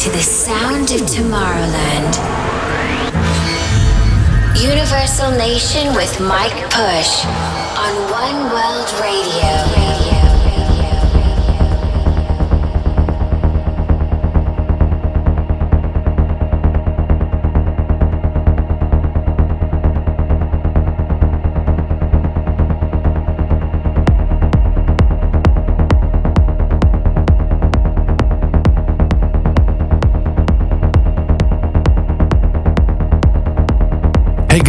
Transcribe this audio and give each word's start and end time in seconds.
to 0.00 0.08
the 0.12 0.22
sound 0.22 0.92
of 0.92 1.00
Tomorrowland. 1.02 2.16
Universal 4.58 5.32
Nation 5.32 5.94
with 5.94 6.18
Mike 6.20 6.56
Push 6.70 7.26
on 7.76 8.10
One 8.10 8.50
World 8.50 8.90
Radio. 8.98 9.99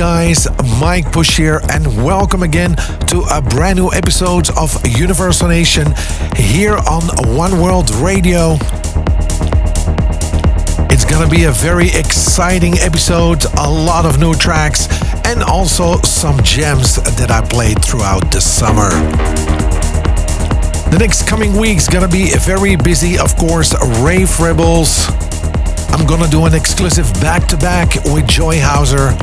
Guys, 0.02 0.48
Mike 0.80 1.06
here, 1.28 1.62
and 1.70 1.86
welcome 2.04 2.42
again 2.42 2.76
to 3.06 3.24
a 3.32 3.40
brand 3.40 3.78
new 3.78 3.92
episode 3.92 4.50
of 4.58 4.74
Universal 4.98 5.48
Nation 5.48 5.94
here 6.36 6.76
on 6.90 7.04
One 7.38 7.62
World 7.62 7.92
Radio. 7.98 8.58
It's 10.90 11.06
gonna 11.06 11.30
be 11.30 11.44
a 11.44 11.52
very 11.52 11.90
exciting 11.90 12.80
episode, 12.80 13.46
a 13.60 13.70
lot 13.70 14.08
of 14.08 14.20
new 14.20 14.34
tracks, 14.34 14.88
and 15.24 15.44
also 15.44 16.02
some 16.02 16.42
gems 16.42 16.96
that 16.96 17.30
I 17.30 17.48
played 17.48 17.86
throughout 17.86 18.32
the 18.32 18.42
summer. 18.42 18.90
The 20.90 20.98
next 20.98 21.28
coming 21.28 21.56
week's 21.56 21.88
gonna 21.88 22.08
be 22.08 22.32
very 22.38 22.76
busy, 22.76 23.20
of 23.20 23.36
course, 23.38 23.76
Rave 24.00 24.40
Rebels. 24.40 25.08
I'm 25.94 26.08
gonna 26.08 26.28
do 26.28 26.46
an 26.46 26.56
exclusive 26.56 27.06
back 27.22 27.48
to 27.50 27.58
back 27.58 28.04
with 28.06 28.26
Joy 28.28 28.60
Hauser. 28.60 29.16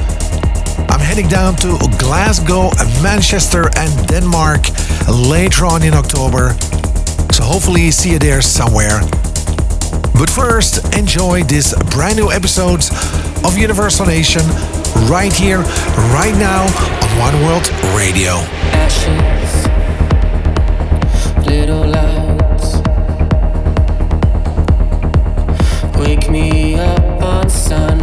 Heading 1.19 1.31
down 1.33 1.57
to 1.57 1.77
Glasgow, 1.99 2.71
Manchester, 3.03 3.69
and 3.77 4.07
Denmark 4.07 4.61
later 5.09 5.67
on 5.67 5.83
in 5.83 5.93
October. 5.93 6.55
So 7.33 7.43
hopefully 7.43 7.91
see 7.91 8.13
you 8.13 8.21
there 8.21 8.41
somewhere. 8.41 9.01
But 10.15 10.31
first, 10.31 10.97
enjoy 10.97 11.43
this 11.43 11.75
brand 11.91 12.19
new 12.19 12.31
episode 12.31 12.85
of 13.45 13.59
Universal 13.59 14.07
Nation 14.07 14.43
right 15.11 15.33
here, 15.33 15.59
right 16.15 16.37
now 16.39 16.63
on 17.03 17.19
One 17.19 17.35
World 17.43 17.69
Radio. 17.99 18.35
Ashes, 18.79 19.67
little 21.45 21.85
lights, 21.85 22.77
wake 25.99 26.31
me 26.31 26.77
up 26.77 27.23
on. 27.23 27.98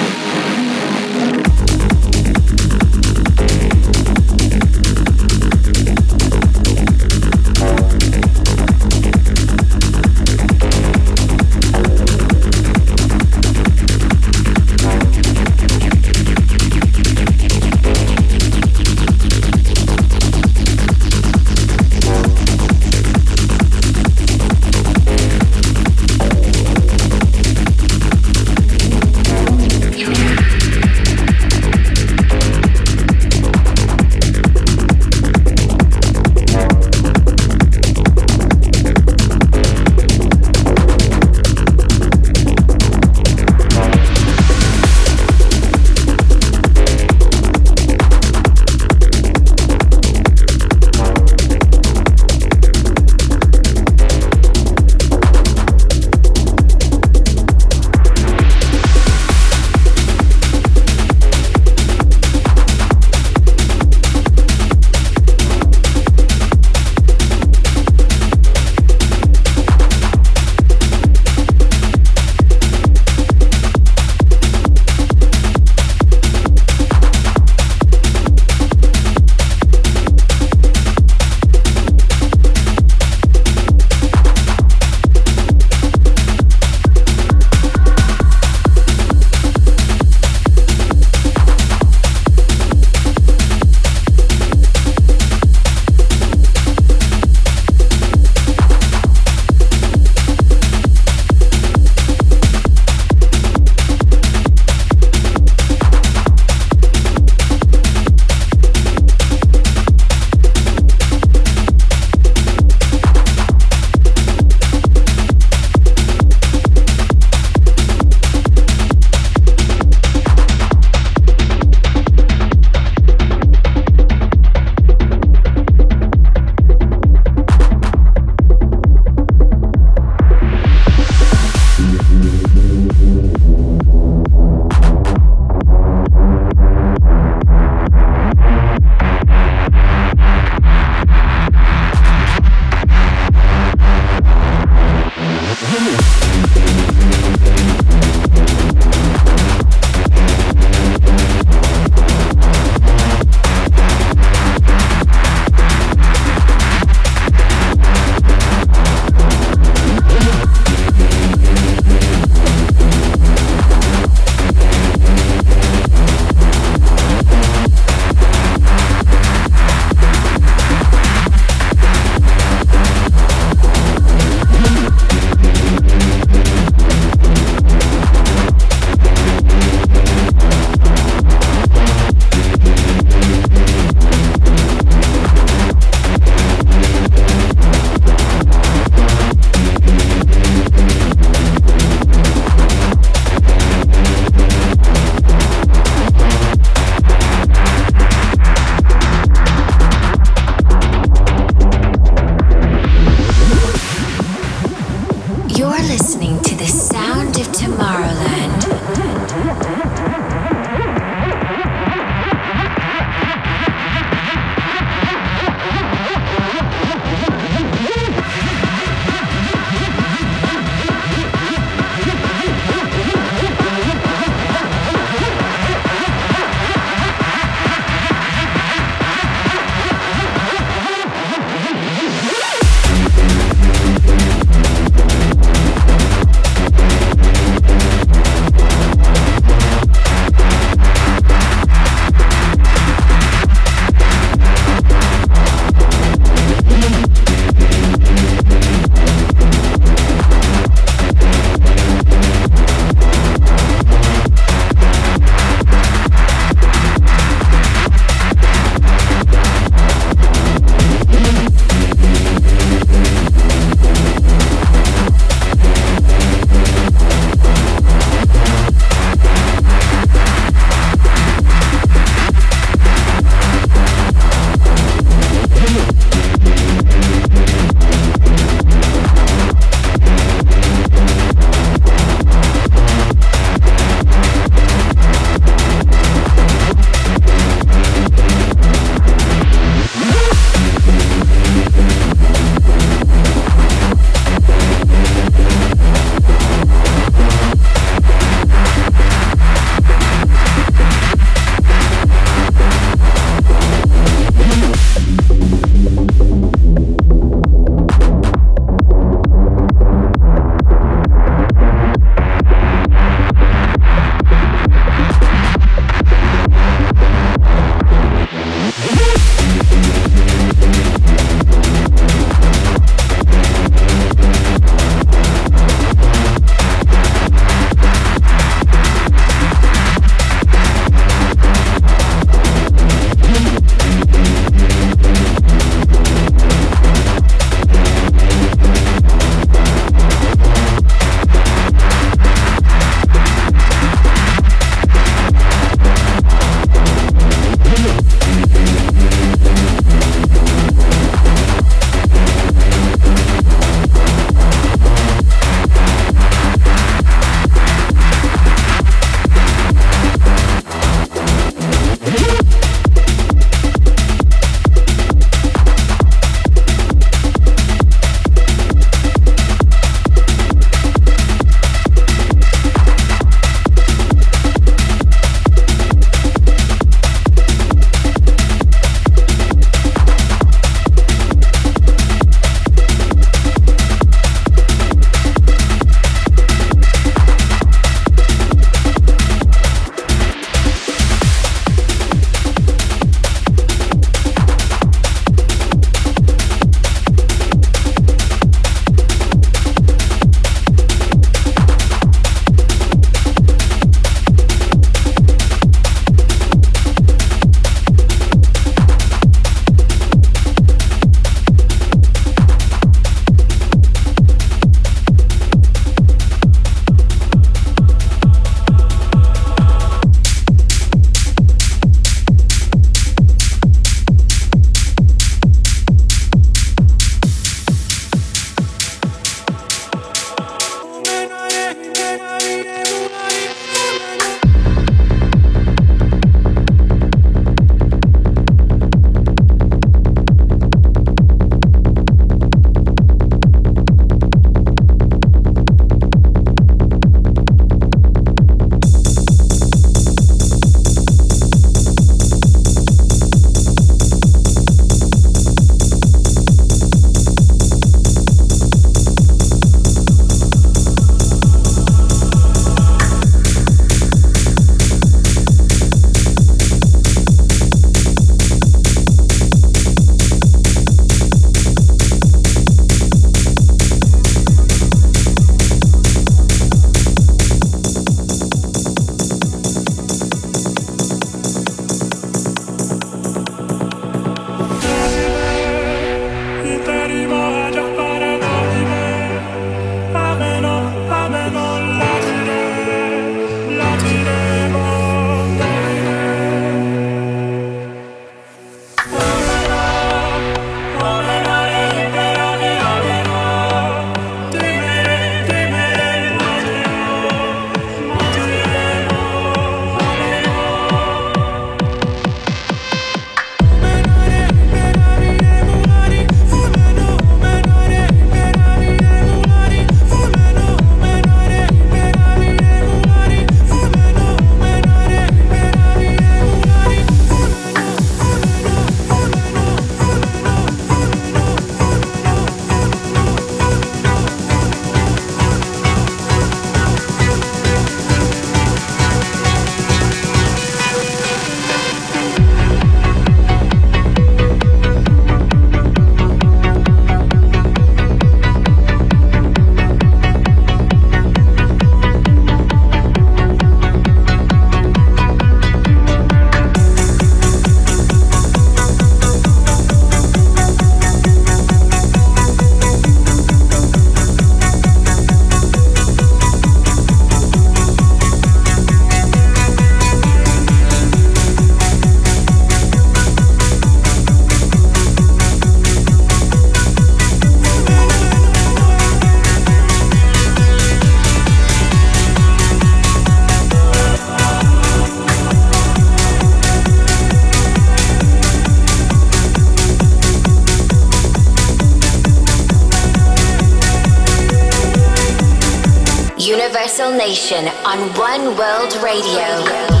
Nation 597.09 597.67
on 597.83 597.97
One 598.13 598.55
World 598.55 598.93
Radio. 598.97 600.00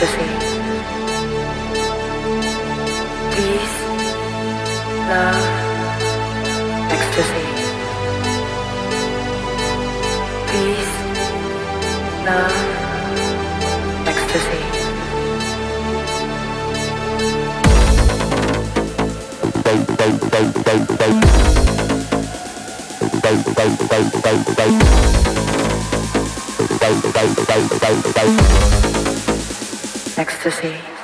disease. 0.00 0.50
Peace, 3.34 3.78
love, 5.10 5.44
ecstasy. 6.94 7.46
Peace, 10.50 10.94
love, 12.24 12.58
ecstasy. 14.06 14.62
Thank 28.14 28.92
you 28.92 28.97
ecstasy. 30.18 30.97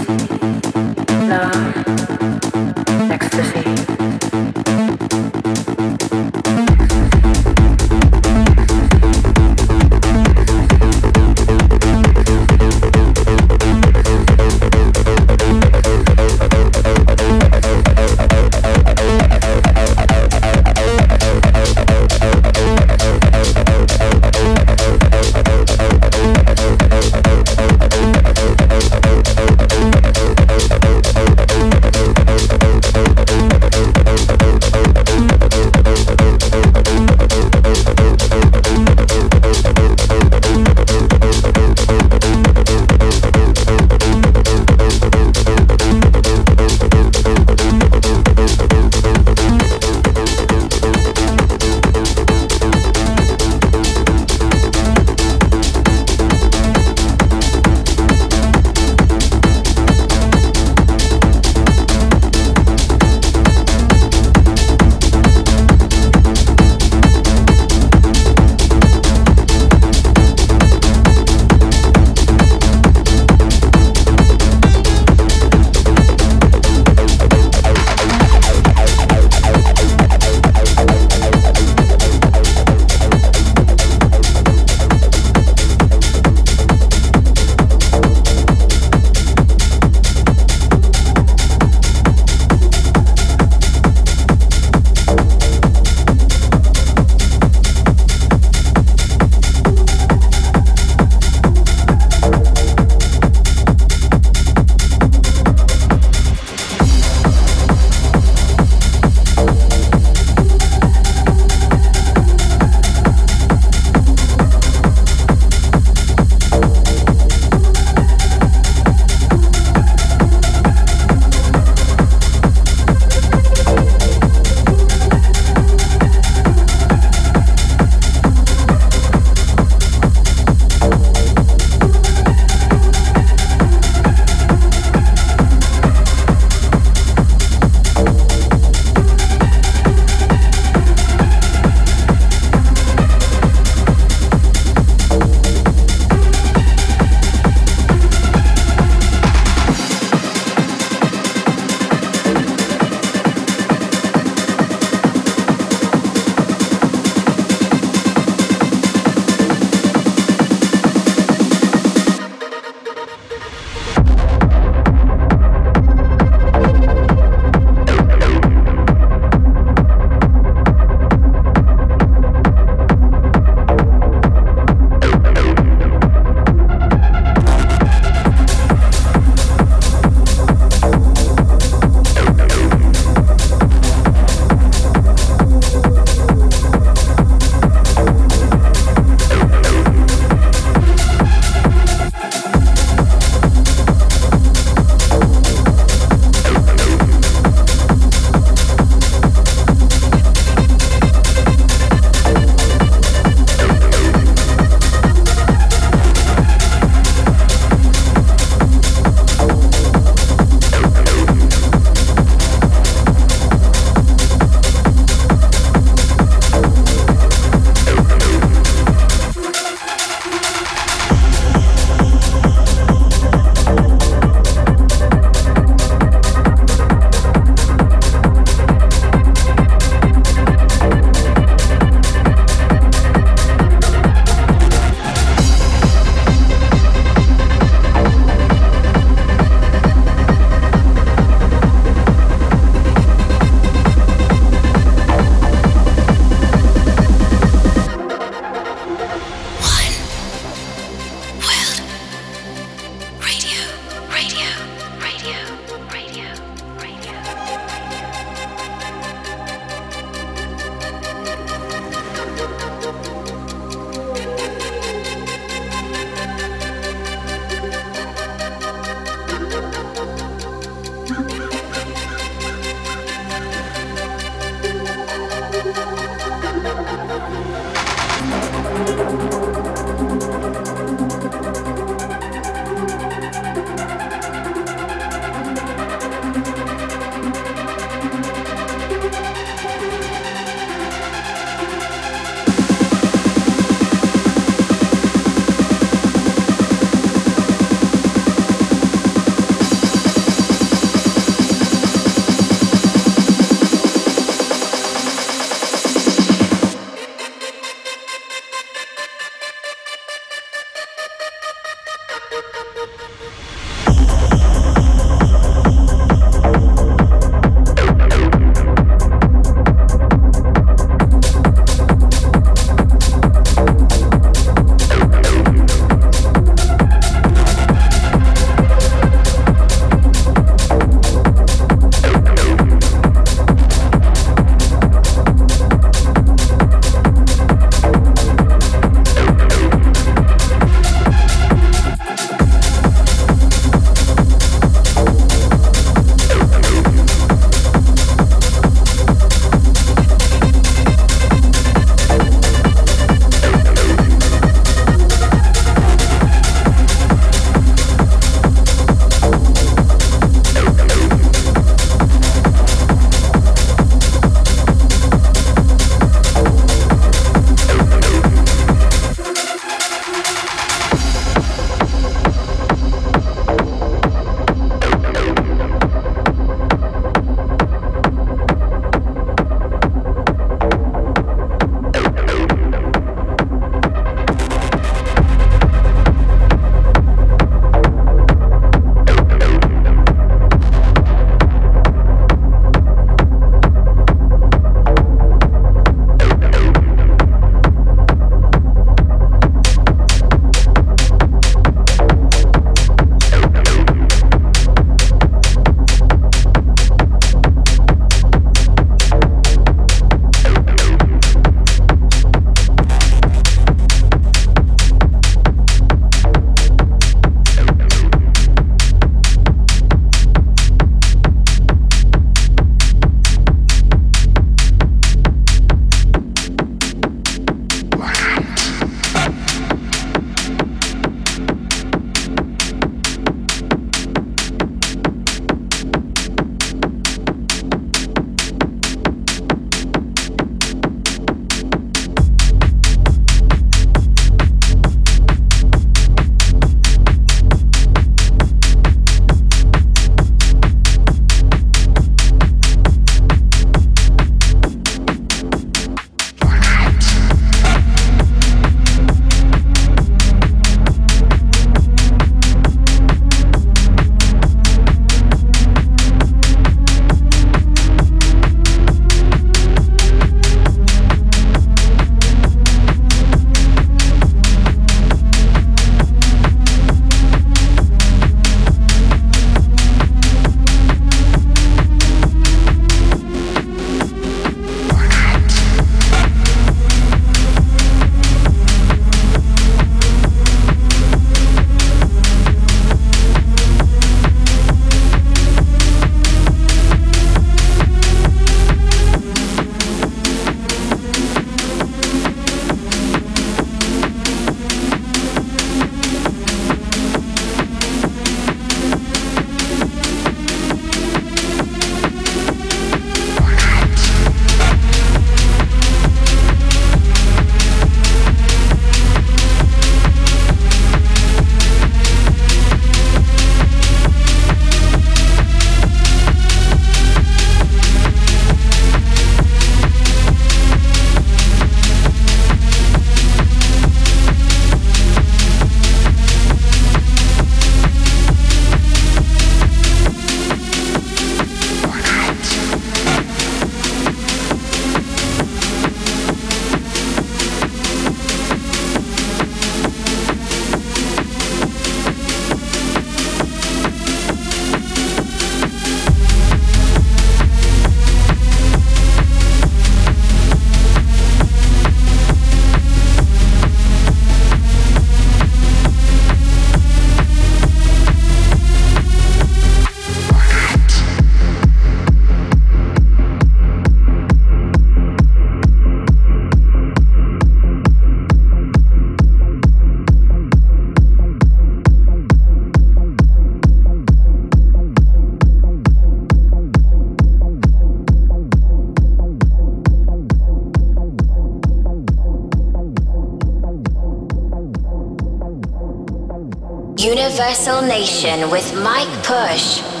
Universal 597.03 597.81
Nation 597.81 598.51
with 598.51 598.75
Mike 598.75 599.23
Push. 599.23 600.00